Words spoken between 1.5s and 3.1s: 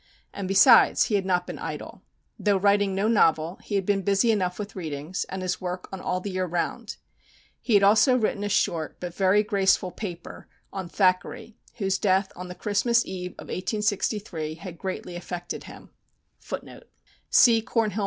idle. Though writing no